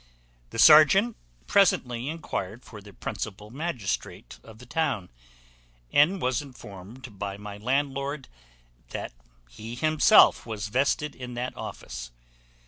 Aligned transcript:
The 0.49 0.57
serjeant 0.57 1.15
presently 1.45 2.09
enquired 2.09 2.65
for 2.65 2.81
the 2.81 2.91
principal 2.91 3.51
magistrate 3.51 4.39
of 4.43 4.57
the 4.57 4.65
town, 4.65 5.09
and 5.93 6.19
was 6.19 6.41
informed 6.41 7.19
by 7.19 7.37
my 7.37 7.57
landlord, 7.57 8.27
that 8.89 9.13
he 9.47 9.75
himself 9.75 10.43
was 10.43 10.69
vested 10.69 11.13
in 11.13 11.35
that 11.35 11.55
office. 11.55 12.09